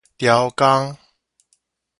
[0.17, 0.97] 刁工